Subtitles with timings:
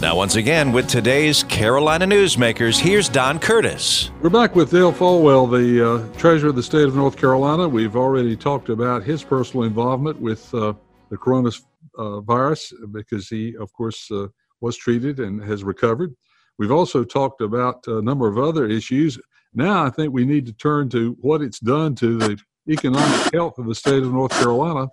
[0.00, 4.12] Now, once again, with today's Carolina Newsmakers, here's Don Curtis.
[4.22, 7.68] We're back with Dale Folwell, the uh, Treasurer of the state of North Carolina.
[7.68, 10.74] We've already talked about his personal involvement with uh,
[11.10, 14.28] the coronavirus because he, of course, uh,
[14.60, 16.14] was treated and has recovered.
[16.58, 19.18] We've also talked about a number of other issues.
[19.52, 22.38] Now, I think we need to turn to what it's done to the
[22.68, 24.90] economic health of the state of North Carolina.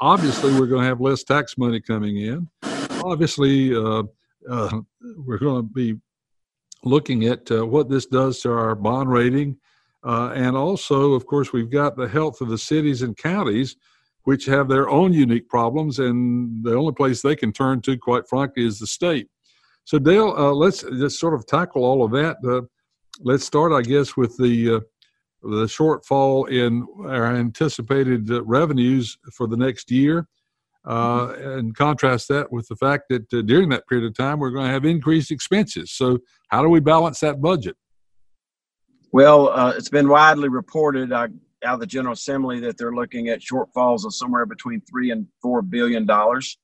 [0.00, 2.48] Obviously, we're going to have less tax money coming in.
[3.04, 3.72] Obviously,
[4.48, 4.80] uh,
[5.18, 5.96] we're going to be
[6.84, 9.56] looking at uh, what this does to our bond rating.
[10.04, 13.76] Uh, and also, of course, we've got the health of the cities and counties,
[14.24, 15.98] which have their own unique problems.
[15.98, 19.28] And the only place they can turn to, quite frankly, is the state.
[19.84, 22.36] So, Dale, uh, let's just sort of tackle all of that.
[22.46, 22.62] Uh,
[23.20, 24.80] let's start, I guess, with the uh,
[25.42, 30.26] the shortfall in our anticipated revenues for the next year.
[30.88, 34.50] Uh, and contrast that with the fact that uh, during that period of time we're
[34.50, 35.92] going to have increased expenses.
[35.92, 37.76] So, how do we balance that budget?
[39.12, 41.28] Well, uh, it's been widely reported uh,
[41.62, 45.26] out of the General Assembly that they're looking at shortfalls of somewhere between three and
[45.42, 46.56] four billion dollars,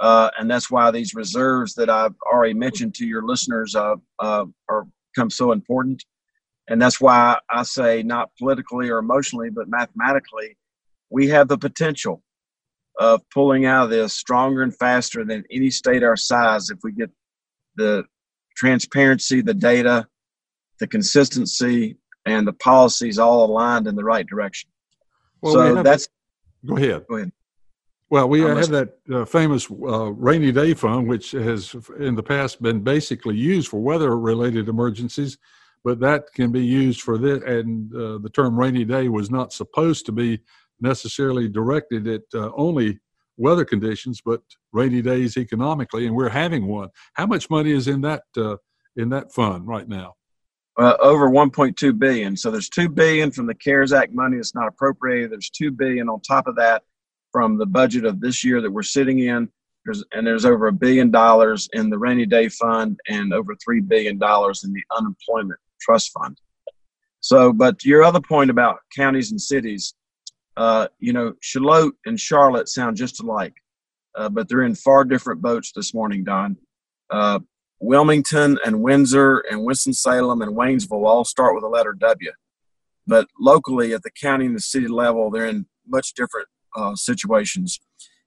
[0.00, 4.86] uh, and that's why these reserves that I've already mentioned to your listeners uh, are
[5.14, 6.04] become so important.
[6.68, 10.56] And that's why I say, not politically or emotionally, but mathematically,
[11.10, 12.22] we have the potential
[12.98, 16.92] of pulling out of this stronger and faster than any state our size if we
[16.92, 17.10] get
[17.76, 18.04] the
[18.56, 20.06] transparency, the data,
[20.78, 24.70] the consistency, and the policies all aligned in the right direction.
[25.40, 26.08] Well, so we that's.
[26.64, 27.04] Go ahead.
[27.08, 27.32] Go ahead.
[28.10, 32.60] Well, we have that uh, famous uh, rainy day fund, which has in the past
[32.60, 35.38] been basically used for weather-related emergencies,
[35.82, 37.42] but that can be used for this.
[37.44, 40.40] And uh, the term rainy day was not supposed to be
[40.82, 42.98] necessarily directed at uh, only
[43.36, 46.90] weather conditions, but rainy days economically, and we're having one.
[47.14, 48.56] How much money is in that uh,
[48.96, 50.14] in that fund right now?
[50.78, 52.36] Uh, over 1.2 billion.
[52.36, 55.30] So there's two billion from the CARES Act money that's not appropriated.
[55.30, 56.82] There's two billion on top of that
[57.30, 59.50] from the budget of this year that we're sitting in.
[59.84, 63.80] There's, and there's over a billion dollars in the rainy day fund and over three
[63.80, 66.38] billion dollars in the unemployment trust fund.
[67.20, 69.94] So, but your other point about counties and cities,
[70.56, 73.54] uh, you know, Shallotte and Charlotte sound just alike,
[74.16, 76.56] uh, but they're in far different boats this morning, Don.
[77.10, 77.40] Uh,
[77.80, 82.30] Wilmington and Windsor and Winston-Salem and Waynesville all start with the letter W.
[83.06, 86.46] But locally, at the county and the city level, they're in much different
[86.76, 87.80] uh, situations.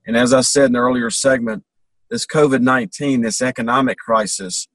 [0.06, 1.64] And as I said in the earlier segment,
[2.10, 4.68] this COVID 19, this economic crisis,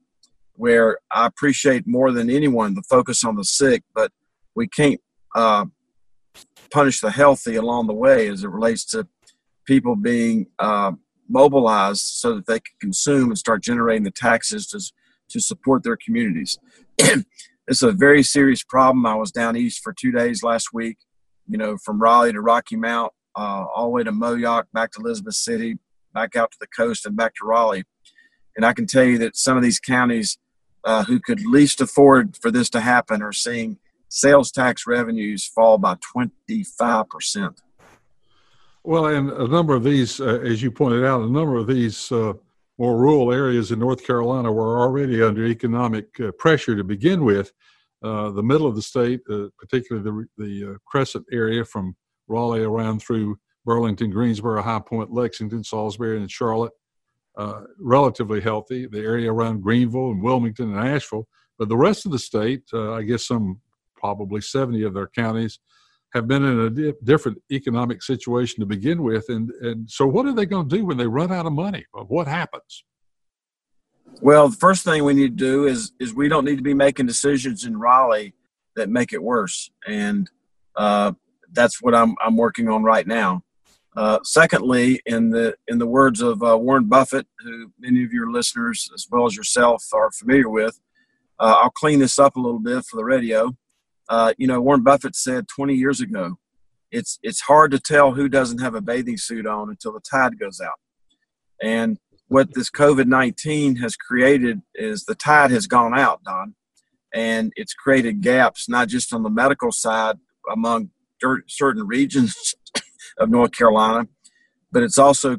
[0.54, 4.10] where I appreciate more than anyone the focus on the sick, but
[4.54, 5.00] we can't
[5.34, 5.66] uh,
[6.70, 9.06] punish the healthy along the way as it relates to
[9.66, 10.92] people being uh,
[11.28, 14.80] mobilized so that they can consume and start generating the taxes to,
[15.28, 16.58] to support their communities.
[16.98, 19.06] it's a very serious problem.
[19.06, 20.98] I was down east for two days last week,
[21.48, 25.00] you know, from Raleigh to Rocky Mount, uh, all the way to Moyock, back to
[25.00, 25.78] Elizabeth City,
[26.12, 27.84] back out to the coast, and back to Raleigh.
[28.56, 30.36] And I can tell you that some of these counties
[30.84, 33.78] uh, who could least afford for this to happen are seeing
[34.10, 37.56] sales tax revenues fall by 25%.
[38.82, 42.10] Well, and a number of these, uh, as you pointed out, a number of these
[42.10, 42.32] uh,
[42.78, 47.52] more rural areas in North Carolina were already under economic uh, pressure to begin with.
[48.02, 51.94] Uh, the middle of the state, uh, particularly the, the uh, Crescent area from
[52.26, 56.72] Raleigh around through Burlington, Greensboro, High Point, Lexington, Salisbury, and Charlotte,
[57.78, 58.86] relatively healthy.
[58.86, 61.28] The area around Greenville and Wilmington and Asheville.
[61.58, 63.60] But the rest of the state, I guess some
[64.00, 65.60] probably 70 of their counties
[66.12, 69.28] have been in a di- different economic situation to begin with.
[69.28, 71.84] And, and so, what are they going to do when they run out of money?
[71.92, 72.84] What happens?
[74.20, 76.74] Well, the first thing we need to do is is we don't need to be
[76.74, 78.34] making decisions in Raleigh
[78.76, 80.28] that make it worse, and
[80.76, 81.12] uh,
[81.52, 83.44] that's what I'm I'm working on right now.
[83.96, 88.30] Uh, secondly, in the in the words of uh, Warren Buffett, who many of your
[88.30, 90.80] listeners as well as yourself are familiar with,
[91.38, 93.56] uh, I'll clean this up a little bit for the radio.
[94.10, 96.36] Uh, you know, Warren Buffett said 20 years ago,
[96.90, 100.38] it's it's hard to tell who doesn't have a bathing suit on until the tide
[100.38, 100.80] goes out.
[101.62, 106.56] And what this COVID 19 has created is the tide has gone out, Don,
[107.14, 110.16] and it's created gaps not just on the medical side
[110.52, 110.90] among
[111.48, 112.54] certain regions
[113.18, 114.08] of North Carolina,
[114.72, 115.38] but it's also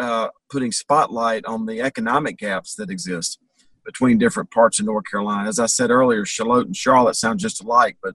[0.00, 3.38] uh, putting spotlight on the economic gaps that exist
[3.84, 5.48] between different parts of North Carolina.
[5.48, 8.14] As I said earlier, Shallotte and Charlotte sound just alike, but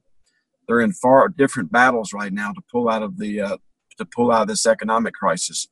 [0.68, 3.58] they're in far different battles right now to pull out of the uh,
[3.98, 5.68] to pull out of this economic crisis.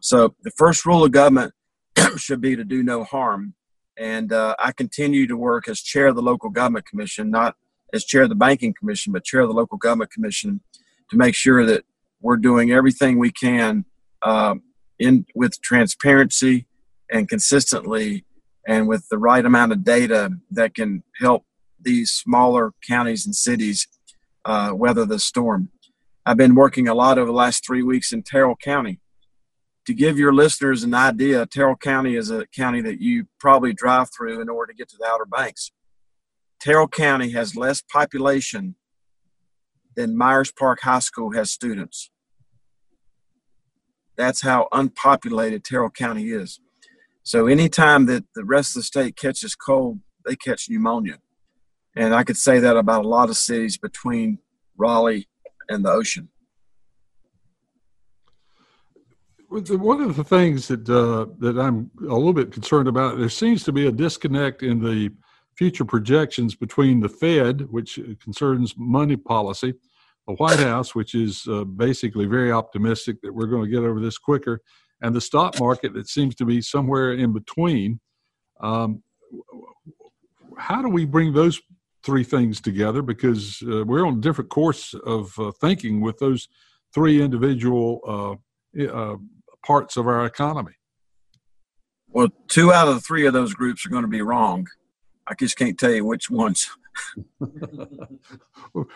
[0.00, 1.52] So the first rule of government
[2.16, 3.54] should be to do no harm,
[3.96, 7.56] And uh, I continue to work as chair of the local government commission, not
[7.92, 10.60] as chair of the banking commission, but chair of the local government commission
[11.10, 11.84] to make sure that
[12.20, 13.84] we're doing everything we can
[14.22, 14.62] um,
[14.98, 16.66] in with transparency
[17.10, 18.24] and consistently
[18.68, 21.44] and with the right amount of data that can help
[21.80, 23.88] these smaller counties and cities
[24.44, 25.70] uh, weather the storm.
[26.26, 29.00] I've been working a lot over the last three weeks in Tyrrell County.
[29.86, 34.10] To give your listeners an idea, Tyrrell County is a county that you probably drive
[34.14, 35.72] through in order to get to the Outer Banks.
[36.60, 38.74] Tyrrell County has less population
[39.96, 42.10] than Myers Park High School has students.
[44.16, 46.60] That's how unpopulated Tyrrell County is.
[47.28, 51.18] So anytime that the rest of the state catches cold, they catch pneumonia.
[51.94, 54.38] And I could say that about a lot of cities between
[54.78, 55.28] Raleigh
[55.68, 56.30] and the ocean.
[59.50, 63.62] One of the things that uh, that I'm a little bit concerned about, there seems
[63.64, 65.10] to be a disconnect in the
[65.54, 69.74] future projections between the Fed, which concerns money policy,
[70.26, 74.00] the White House, which is uh, basically very optimistic that we're going to get over
[74.00, 74.62] this quicker,
[75.02, 78.00] and the stock market that seems to be somewhere in between.
[78.60, 79.02] Um,
[80.56, 81.60] how do we bring those
[82.02, 83.02] three things together?
[83.02, 86.48] Because uh, we're on a different course of uh, thinking with those
[86.92, 89.16] three individual uh, uh,
[89.64, 90.72] parts of our economy.
[92.08, 94.66] Well, two out of the three of those groups are going to be wrong.
[95.26, 96.70] I just can't tell you which ones.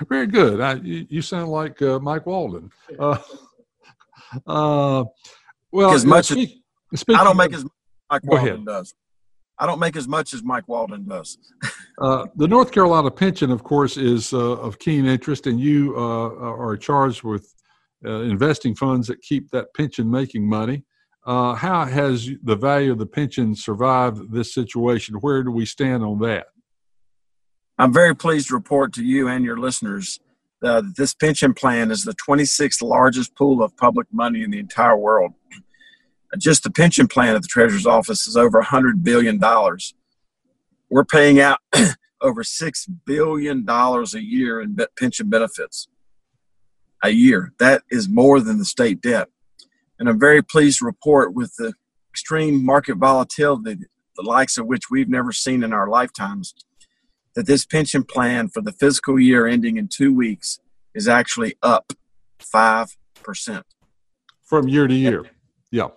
[0.09, 0.61] Very good.
[0.61, 2.71] I, you, you, sound like uh, Mike Walden.
[5.73, 7.65] Uh, uh, well, as much speak, as I don't make as
[8.11, 8.67] Mike Walden ahead.
[8.67, 8.95] does.
[9.59, 11.39] I don't make as much as Mike Walden does.
[11.99, 16.01] uh, the North Carolina pension, of course, is uh, of keen interest, and you uh,
[16.01, 17.55] are charged with
[18.05, 20.85] uh, investing funds that keep that pension making money.
[21.25, 25.15] Uh, how has the value of the pension survived this situation?
[25.17, 26.47] Where do we stand on that?
[27.79, 30.19] I'm very pleased to report to you and your listeners
[30.63, 34.97] uh, this pension plan is the 26th largest pool of public money in the entire
[34.97, 35.33] world.
[36.39, 39.41] Just the pension plan at the Treasurer's Office is over $100 billion.
[40.89, 41.59] We're paying out
[42.21, 45.89] over $6 billion a year in pension benefits
[47.03, 47.53] a year.
[47.59, 49.29] That is more than the state debt.
[49.99, 51.75] And I'm very pleased to report with the
[52.11, 53.77] extreme market volatility,
[54.17, 56.55] the likes of which we've never seen in our lifetimes,
[57.35, 60.61] that this pension plan for the fiscal year ending in two weeks
[60.95, 61.93] is actually up
[62.41, 63.63] 5%.
[64.45, 65.25] From year to year.
[65.71, 65.89] Yeah.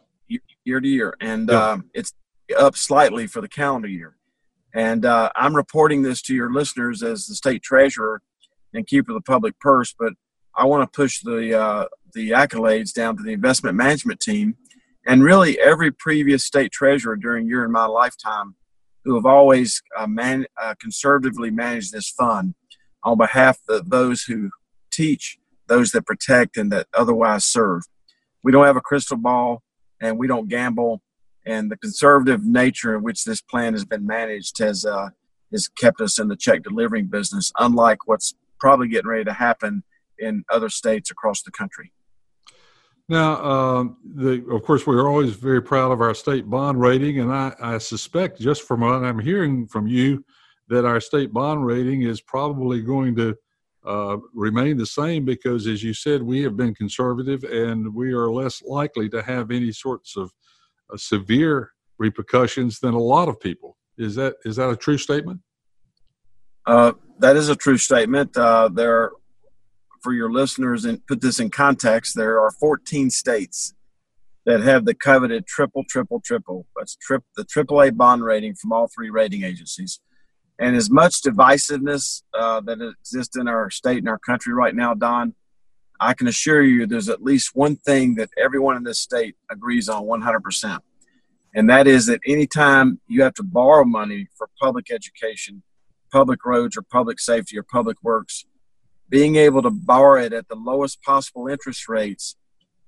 [0.64, 1.16] Year, to year.
[1.20, 1.72] And yeah.
[1.72, 2.14] um, it's
[2.58, 4.16] up slightly for the calendar year.
[4.74, 8.22] And uh, I'm reporting this to your listeners as the state treasurer
[8.74, 10.14] and keeper of the public purse, but
[10.56, 14.56] I want to push the uh, the accolades down to the investment management team,
[15.06, 18.56] and really every previous state treasurer during your and my lifetime,
[19.06, 22.56] who have always uh, man, uh, conservatively managed this fund
[23.04, 24.50] on behalf of those who
[24.92, 25.38] teach,
[25.68, 27.84] those that protect, and that otherwise serve.
[28.44, 29.62] We don't have a crystal ball,
[30.02, 31.02] and we don't gamble.
[31.46, 35.10] And the conservative nature in which this plan has been managed has uh,
[35.52, 39.84] has kept us in the check delivering business, unlike what's probably getting ready to happen
[40.18, 41.92] in other states across the country.
[43.08, 47.32] Now, um, the, of course, we're always very proud of our state bond rating, and
[47.32, 50.26] I, I, suspect, just from what I'm hearing from you,
[50.70, 53.36] that our state bond rating is probably going to
[53.86, 58.32] uh, remain the same because, as you said, we have been conservative and we are
[58.32, 60.32] less likely to have any sorts of
[60.92, 63.78] uh, severe repercussions than a lot of people.
[64.00, 65.42] Is that is that a true statement?
[66.66, 68.36] Uh, that is a true statement.
[68.36, 69.12] Uh, there
[70.06, 73.74] for your listeners and put this in context, there are 14 states
[74.46, 76.68] that have the coveted triple, triple, triple.
[76.78, 80.00] That's trip the AAA bond rating from all three rating agencies.
[80.60, 84.94] And as much divisiveness uh, that exists in our state and our country right now,
[84.94, 85.34] Don,
[86.00, 89.90] I can assure you there's at least one thing that everyone in this state agrees
[89.90, 90.78] on 100%.
[91.56, 95.64] And that is that anytime you have to borrow money for public education,
[96.12, 98.46] public roads, or public safety, or public works,
[99.10, 102.36] being able to borrow it at the lowest possible interest rates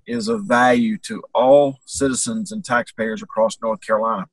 [0.08, 4.28] is of value to all citizens and taxpayers across North Carolina.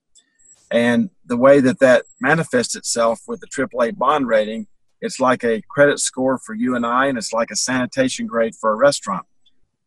[0.71, 4.67] And the way that that manifests itself with the AAA bond rating,
[5.01, 8.55] it's like a credit score for you and I, and it's like a sanitation grade
[8.55, 9.27] for a restaurant.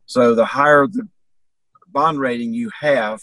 [0.06, 1.08] So the higher the
[1.88, 3.22] bond rating you have,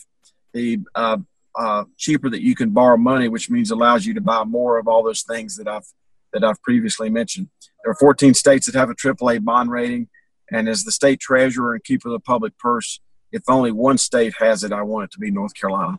[0.52, 1.18] the uh,
[1.54, 4.88] uh, cheaper that you can borrow money, which means allows you to buy more of
[4.88, 5.86] all those things that I've
[6.34, 7.48] that I've previously mentioned.
[7.82, 10.08] There are 14 states that have a AAA bond rating,
[10.50, 13.00] and as the state treasurer and keeper of the public purse,
[13.32, 15.98] if only one state has it, I want it to be North Carolina.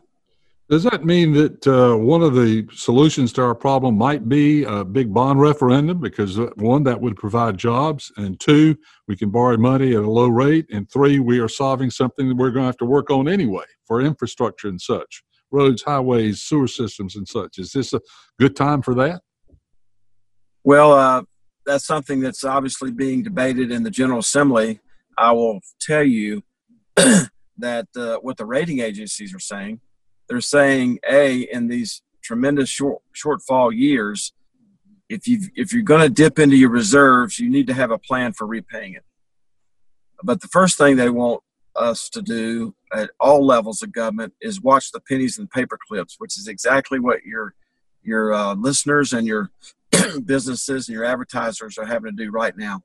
[0.68, 4.84] Does that mean that uh, one of the solutions to our problem might be a
[4.84, 6.00] big bond referendum?
[6.00, 8.76] Because uh, one, that would provide jobs, and two,
[9.06, 12.36] we can borrow money at a low rate, and three, we are solving something that
[12.36, 16.68] we're going to have to work on anyway for infrastructure and such roads, highways, sewer
[16.68, 17.58] systems, and such.
[17.58, 18.00] Is this a
[18.38, 19.22] good time for that?
[20.66, 21.22] Well, uh,
[21.64, 24.80] that's something that's obviously being debated in the General Assembly.
[25.16, 26.42] I will tell you
[26.96, 29.80] that uh, what the rating agencies are saying
[30.28, 34.32] they're saying a in these tremendous short shortfall years
[35.08, 37.98] if you if you're going to dip into your reserves you need to have a
[37.98, 39.04] plan for repaying it
[40.24, 41.40] but the first thing they want
[41.76, 46.16] us to do at all levels of government is watch the pennies and paper clips
[46.18, 47.54] which is exactly what your
[48.02, 49.50] your uh, listeners and your
[50.24, 52.80] businesses and your advertisers are having to do right now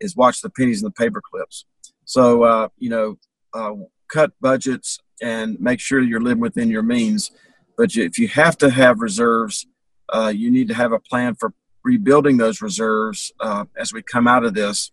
[0.00, 1.64] is watch the pennies and the paper clips
[2.04, 3.16] so uh, you know
[3.54, 3.72] uh,
[4.10, 7.30] cut budgets and make sure you're living within your means.
[7.76, 9.66] But if you have to have reserves,
[10.12, 11.52] uh, you need to have a plan for
[11.84, 14.90] rebuilding those reserves uh, as we come out of this.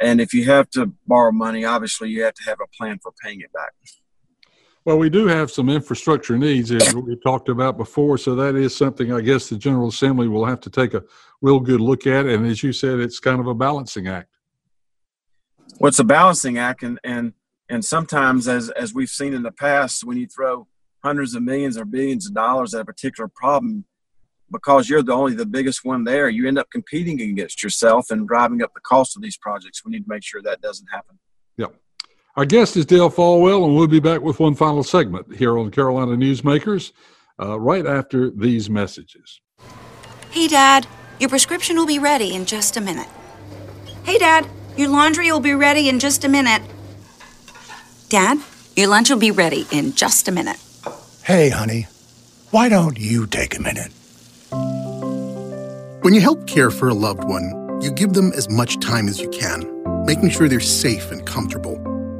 [0.00, 3.12] And if you have to borrow money, obviously you have to have a plan for
[3.22, 3.72] paying it back.
[4.86, 8.72] Well, we do have some infrastructure needs as we talked about before, so that is
[8.72, 11.02] something I guess the General Assembly will have to take a
[11.42, 12.26] real good look at.
[12.26, 14.36] And as you said, it's kind of a balancing act.
[15.80, 17.32] Well, it's a balancing act, and, and
[17.68, 20.68] and sometimes, as as we've seen in the past, when you throw
[21.02, 23.86] hundreds of millions or billions of dollars at a particular problem,
[24.52, 28.28] because you're the only the biggest one there, you end up competing against yourself and
[28.28, 29.84] driving up the cost of these projects.
[29.84, 31.18] We need to make sure that doesn't happen.
[31.56, 31.74] Yep.
[32.36, 35.70] Our guest is Dale Folwell, and we'll be back with one final segment here on
[35.70, 36.92] Carolina Newsmakers
[37.40, 39.40] uh, right after these messages.
[40.30, 40.86] Hey, Dad,
[41.18, 43.08] your prescription will be ready in just a minute.
[44.02, 46.60] Hey, Dad, your laundry will be ready in just a minute.
[48.10, 48.38] Dad,
[48.76, 50.58] your lunch will be ready in just a minute.
[51.24, 51.86] Hey, honey,
[52.50, 53.90] why don't you take a minute?
[56.02, 59.18] When you help care for a loved one, you give them as much time as
[59.18, 61.82] you can, making sure they're safe and comfortable.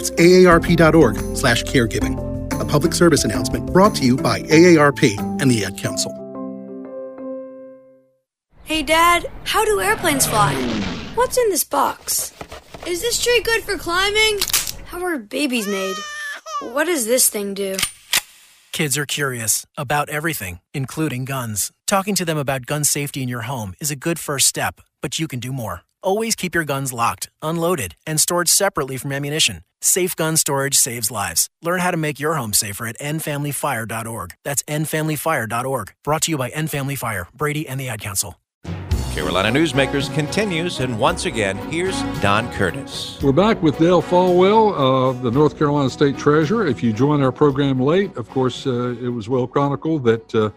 [0.00, 2.16] That's aarp.org slash caregiving.
[2.58, 6.10] A public service announcement brought to you by AARP and the Ad Council.
[8.64, 10.54] Hey, Dad, how do airplanes fly?
[11.16, 12.32] What's in this box?
[12.86, 14.38] Is this tree good for climbing?
[14.86, 15.96] How are babies made?
[16.72, 17.76] What does this thing do?
[18.72, 21.72] Kids are curious about everything, including guns.
[21.86, 25.18] Talking to them about gun safety in your home is a good first step, but
[25.18, 25.82] you can do more.
[26.02, 29.60] Always keep your guns locked, unloaded, and stored separately from ammunition.
[29.82, 31.48] Safe gun storage saves lives.
[31.62, 34.34] Learn how to make your home safer at endfamilyfire.org.
[34.42, 35.92] That's endfamilyfire.org.
[36.02, 38.40] Brought to you by End Family Fire, Brady, and the Ad Council.
[39.12, 43.18] Carolina Newsmakers continues, and once again, here's Don Curtis.
[43.22, 46.66] We're back with Dale Folwell, uh, the North Carolina State Treasurer.
[46.66, 50.50] If you join our program late, of course, uh, it was well chronicled that uh,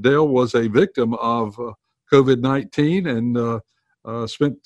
[0.00, 1.72] Dale was a victim of uh,
[2.10, 3.60] COVID 19 and
[4.08, 4.56] uh, uh, spent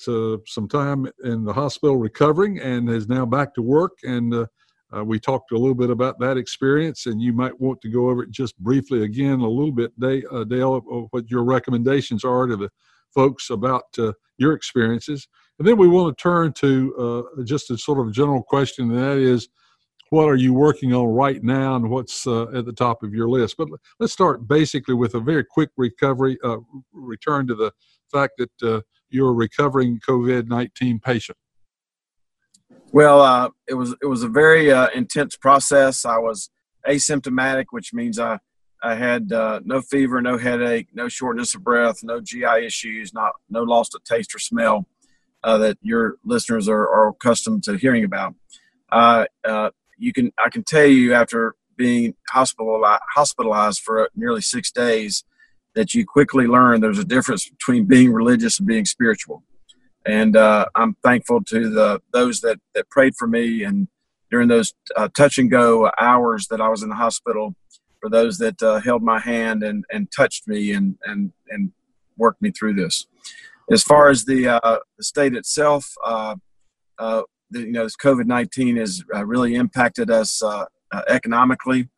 [0.47, 3.91] some time in the hospital recovering and is now back to work.
[4.03, 4.47] And
[5.05, 8.23] we talked a little bit about that experience, and you might want to go over
[8.23, 12.69] it just briefly again, a little bit, Dale, of what your recommendations are to the
[13.13, 15.27] folks about uh, your experiences.
[15.59, 16.95] And then we want to turn to
[17.37, 19.49] uh, just a sort of general question, and that is,
[20.09, 23.29] what are you working on right now, and what's uh, at the top of your
[23.29, 23.57] list?
[23.57, 23.69] But
[23.99, 26.57] let's start basically with a very quick recovery, uh,
[26.91, 27.71] return to the
[28.13, 31.37] fact that uh, you're a recovering COVID nineteen patient.
[32.91, 36.05] Well, uh, it was it was a very intense process.
[36.05, 36.49] I was
[36.87, 38.39] asymptomatic, which means I
[38.83, 43.31] I had uh, no fever, no headache, no shortness of breath, no GI issues, not
[43.49, 44.85] no loss of taste or smell
[45.43, 48.35] uh, that your listeners are, are, accustomed to hearing about.
[48.91, 54.69] Uh, uh you can I can tell you after being hospitalized, hospitalized for nearly six
[54.69, 55.23] days
[55.75, 59.43] that you quickly learn there's a difference between being religious and being spiritual.
[60.05, 63.87] And uh, I'm thankful to the those that that prayed for me and
[64.33, 67.55] during those uh, touch and go hours that I was in the hospital
[68.01, 71.71] for those that uh, held my hand and, and touched me and, and, and
[72.17, 73.05] worked me through this.
[73.71, 76.35] As far as the, uh, the state itself, uh,
[76.97, 80.41] uh the, you know, COVID 19 has really impacted us
[81.07, 81.89] economically.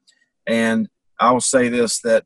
[0.45, 2.25] And I will say this that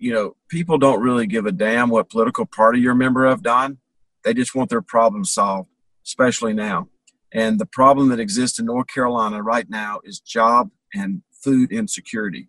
[0.00, 3.42] you know, people don't really give a damn what political party you're a member of,
[3.42, 3.78] Don.
[4.24, 5.68] They just want their problem solved,
[6.04, 6.88] especially now.
[7.32, 12.48] And the problem that exists in North Carolina right now is job and food insecurity.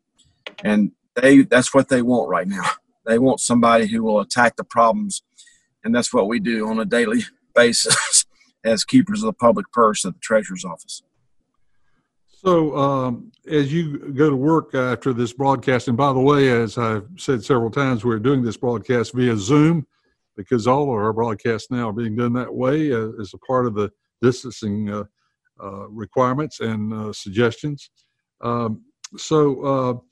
[0.64, 2.64] And they that's what they want right now.
[3.04, 5.24] They want somebody who will attack the problems.
[5.84, 7.24] And that's what we do on a daily
[7.56, 8.26] basis
[8.64, 11.02] as keepers of the public purse at the treasurer's office.
[12.44, 16.76] So, um, as you go to work after this broadcast, and by the way, as
[16.76, 19.86] I've said several times, we're doing this broadcast via Zoom
[20.36, 23.68] because all of our broadcasts now are being done that way uh, as a part
[23.68, 23.92] of the
[24.24, 25.04] distancing uh,
[25.62, 27.92] uh, requirements and uh, suggestions.
[28.42, 28.86] Um,
[29.18, 30.04] so,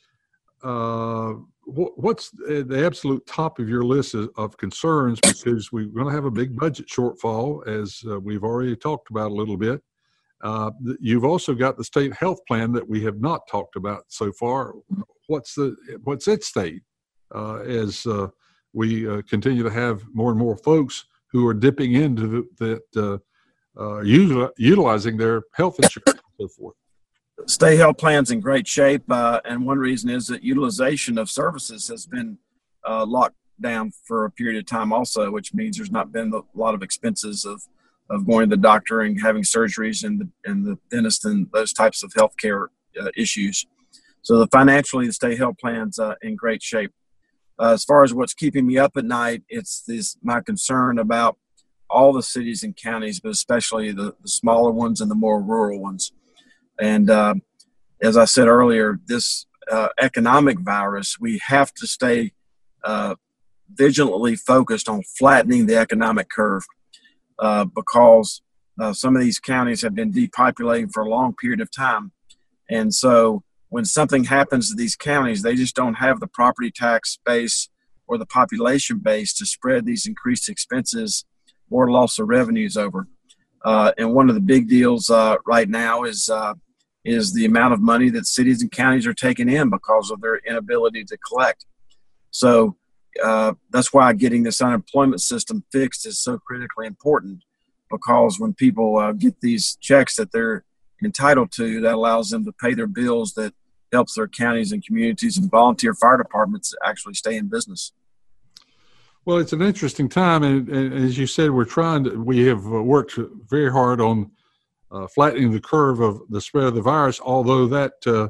[0.63, 1.33] uh, uh,
[1.65, 5.19] what's the absolute top of your list of concerns?
[5.19, 9.33] Because we're going to have a big budget shortfall, as we've already talked about a
[9.33, 9.81] little bit.
[10.41, 14.31] Uh, you've also got the state health plan that we have not talked about so
[14.31, 14.74] far.
[15.27, 16.81] What's the what's its state
[17.34, 18.27] uh, as uh,
[18.74, 23.22] we uh, continue to have more and more folks who are dipping into that
[23.77, 26.75] uh, utilizing their health insurance and so forth.
[27.46, 32.05] State health plan's in great shape, and one reason is that utilization of services has
[32.05, 32.38] been
[32.88, 36.74] locked down for a period of time, also, which means there's not been a lot
[36.74, 37.62] of expenses of
[38.09, 41.73] of going to the doctor and having surgeries and the, and the dentist and those
[41.73, 42.67] types of healthcare
[42.99, 43.65] uh, issues.
[44.21, 46.91] So the financially, the state health plan's uh, in great shape.
[47.59, 51.37] Uh, as far as what's keeping me up at night, it's this my concern about
[51.89, 55.79] all the cities and counties, but especially the, the smaller ones and the more rural
[55.79, 56.11] ones.
[56.79, 57.35] And uh,
[58.01, 62.33] as I said earlier, this uh, economic virus, we have to stay
[62.83, 63.15] uh,
[63.73, 66.63] vigilantly focused on flattening the economic curve
[67.41, 68.41] uh, because
[68.79, 72.12] uh, some of these counties have been depopulating for a long period of time.
[72.69, 77.17] And so when something happens to these counties, they just don't have the property tax
[77.25, 77.69] base
[78.08, 81.25] or the population base to spread these increased expenses
[81.69, 83.08] or loss of revenues over.
[83.63, 86.54] Uh, and one of the big deals uh, right now is uh,
[87.06, 90.38] is the amount of money that cities and counties are taking in because of their
[90.47, 91.65] inability to collect.
[92.32, 92.75] So
[93.24, 97.43] uh, that's why getting this unemployment system fixed is so critically important
[97.89, 100.63] because when people uh, get these checks that they're
[101.04, 103.54] entitled to, that allows them to pay their bills that
[103.91, 107.91] helps their counties and communities and volunteer fire departments actually stay in business.
[109.26, 112.15] Well, it's an interesting time, and, and as you said, we're trying to.
[112.24, 113.17] We have worked
[113.50, 114.32] very hard on
[114.91, 117.19] uh, flattening the curve of the spread of the virus.
[117.19, 118.30] Although that uh,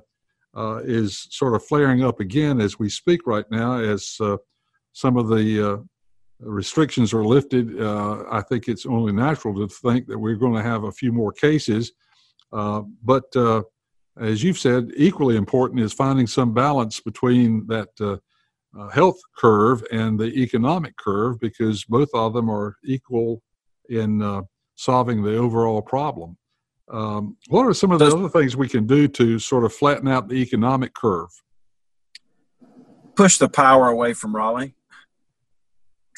[0.58, 4.38] uh, is sort of flaring up again as we speak right now, as uh,
[4.94, 5.78] some of the uh,
[6.40, 10.64] restrictions are lifted, uh, I think it's only natural to think that we're going to
[10.64, 11.92] have a few more cases.
[12.52, 13.64] Uh, but uh,
[14.20, 18.18] as you've said, equally important is finding some balance between that uh,
[18.80, 23.42] uh, health curve and the economic curve because both of them are equal
[23.90, 26.38] in solving the overall problem.
[26.92, 30.08] Um, what are some of the other things we can do to sort of flatten
[30.08, 31.30] out the economic curve?
[33.16, 34.74] Push the power away from Raleigh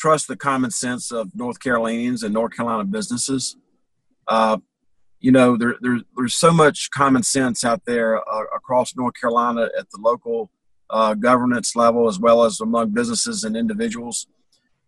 [0.01, 3.55] trust the common sense of North Carolinians and North Carolina businesses.
[4.27, 4.57] Uh,
[5.19, 9.69] you know, there, there, there's so much common sense out there uh, across North Carolina
[9.77, 10.49] at the local
[10.89, 14.25] uh, governance level, as well as among businesses and individuals,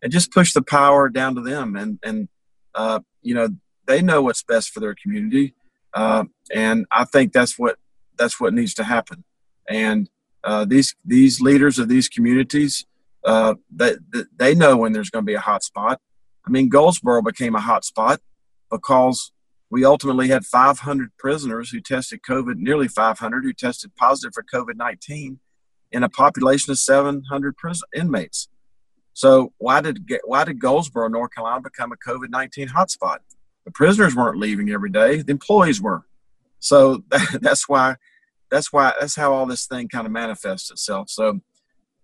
[0.02, 1.76] and just push the power down to them.
[1.76, 2.28] And and
[2.74, 3.50] uh, you know,
[3.86, 5.54] they know what's best for their community,
[5.94, 7.78] uh, and I think that's what
[8.18, 9.24] that's what needs to happen.
[9.70, 10.10] And
[10.44, 12.88] uh, these these leaders of these communities
[13.26, 13.96] uh, they,
[14.36, 16.00] they know when there's going to be a hot spot.
[16.46, 18.20] I mean, Goldsboro became a hot spot
[18.70, 19.32] because
[19.70, 24.76] we ultimately had 500 prisoners who tested COVID, nearly 500 who tested positive for COVID
[24.76, 25.40] 19
[25.92, 28.50] in a population of 700 prison inmates.
[29.14, 33.20] So why did why did Goldsboro, North Carolina, become a COVID 19 hotspot?
[33.66, 36.04] The prisoners weren't leaving every day; the employees were.
[36.60, 37.04] So
[37.42, 37.96] that's why
[38.50, 41.10] that's why that's how all this thing kind of manifests itself.
[41.10, 41.42] So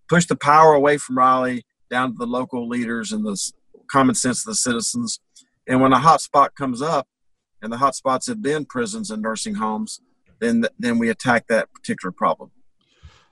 [0.10, 3.40] push the power away from Raleigh down to the local leaders and the
[3.90, 5.20] common sense of the citizens.
[5.68, 7.08] And when a hot spot comes up,
[7.62, 10.02] and the hot spots have been prisons and nursing homes,
[10.40, 12.52] then then we attack that particular problem.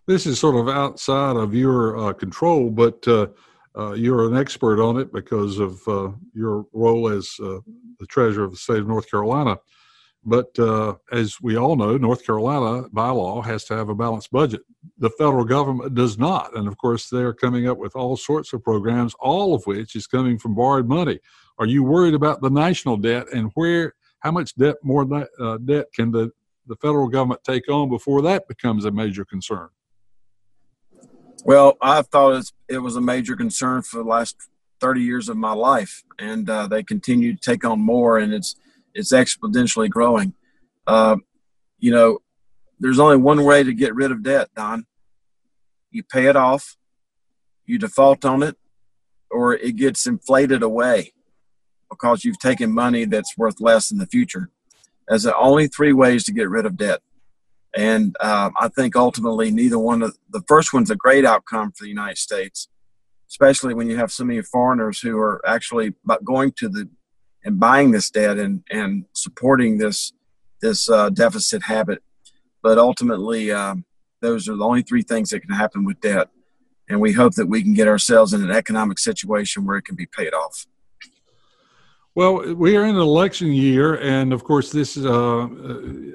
[0.06, 3.28] This is sort of outside of your uh, control, but uh,
[3.78, 7.60] uh, you're an expert on it because of uh, your role as uh,
[8.00, 9.58] the treasurer of the state of North Carolina.
[10.28, 14.30] But uh, as we all know, North Carolina by law has to have a balanced
[14.30, 14.60] budget.
[14.98, 16.54] The federal government does not.
[16.58, 20.06] And of course, they're coming up with all sorts of programs, all of which is
[20.06, 21.20] coming from borrowed money.
[21.60, 25.08] Are you worried about the national debt and where, how much debt, more
[25.40, 26.32] uh, debt can the,
[26.68, 29.70] the federal government take on before that becomes a major concern?
[31.46, 34.36] Well, I thought it was a major concern for the last
[34.82, 38.58] 30 years of my life, and uh, they continue to take on more, and it's
[38.98, 40.34] it's exponentially growing.
[40.86, 41.18] Uh,
[41.78, 42.20] you know,
[42.80, 44.86] there's only one way to get rid of debt, Don.
[45.92, 46.76] You pay it off,
[47.66, 48.58] you default on it,
[49.30, 51.14] or it gets inflated away
[51.90, 54.50] because you've taken money that's worth less in the future.
[55.10, 57.00] As the only three ways to get rid of debt.
[57.74, 61.84] And um, I think ultimately, neither one of the first one's a great outcome for
[61.84, 62.68] the United States,
[63.30, 65.94] especially when you have so many foreigners who are actually
[66.26, 66.90] going to the
[67.48, 70.12] and buying this debt and and supporting this
[70.62, 72.04] this uh, deficit habit.
[72.62, 73.86] But ultimately, um,
[74.22, 76.28] those are the only three things that can happen with debt.
[76.90, 79.96] And we hope that we can get ourselves in an economic situation where it can
[79.96, 80.66] be paid off.
[82.16, 85.48] Well, we are in an election year, and of course, this uh,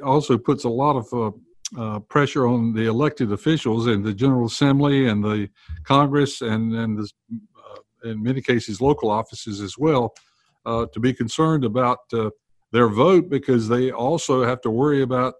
[0.05, 4.47] also puts a lot of uh, uh, pressure on the elected officials and the General
[4.47, 5.49] Assembly and the
[5.85, 10.32] Congress, and and uh, in many cases local offices as well, uh,
[10.66, 12.31] to be concerned about uh,
[12.72, 15.35] their vote because they also have to worry about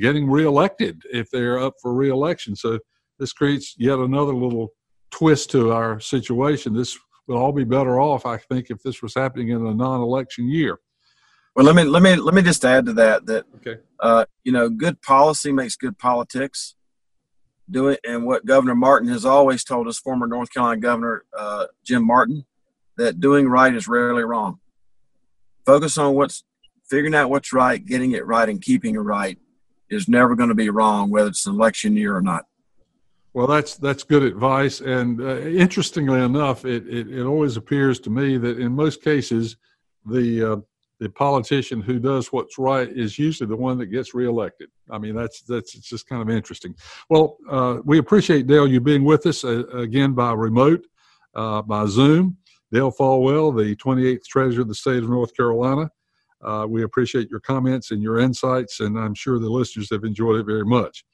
[0.00, 2.54] getting reelected if they're up for reelection.
[2.54, 2.78] So
[3.18, 4.68] this creates yet another little
[5.10, 6.74] twist to our situation.
[6.74, 10.48] This we'll all be better off, I think, if this was happening in a non-election
[10.48, 10.78] year.
[11.54, 13.80] Well, let me let me let me just add to that that okay.
[14.00, 16.74] uh, you know, good policy makes good politics.
[17.70, 21.66] Do it, and what Governor Martin has always told us, former North Carolina Governor uh,
[21.84, 22.46] Jim Martin,
[22.98, 24.58] that doing right is rarely wrong.
[25.64, 26.44] Focus on what's
[26.88, 29.38] figuring out what's right, getting it right, and keeping it right
[29.90, 32.44] is never going to be wrong, whether it's an election year or not.
[33.32, 34.80] Well, that's that's good advice.
[34.80, 39.56] And uh, interestingly enough, it, it, it always appears to me that in most cases,
[40.04, 40.56] the uh,
[40.98, 44.70] the politician who does what's right is usually the one that gets reelected.
[44.90, 46.74] I mean, that's that's it's just kind of interesting.
[47.08, 50.86] Well, uh, we appreciate Dale you being with us uh, again by remote,
[51.34, 52.38] uh, by Zoom.
[52.72, 55.90] Dale Folwell, the 28th Treasurer of the State of North Carolina.
[56.42, 60.40] Uh, we appreciate your comments and your insights, and I'm sure the listeners have enjoyed
[60.40, 61.04] it very much.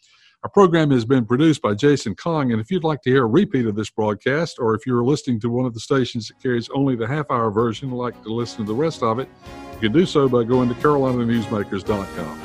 [0.42, 3.26] Our program has been produced by Jason Kong, and if you'd like to hear a
[3.26, 6.68] repeat of this broadcast, or if you're listening to one of the stations that carries
[6.74, 9.28] only the half hour version and like to listen to the rest of it,
[9.72, 12.42] you can do so by going to carolinanewsmakers.com.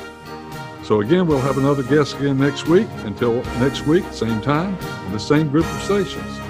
[0.82, 2.88] So, again, we'll have another guest again next week.
[3.04, 6.49] Until next week, same time, on the same group of stations.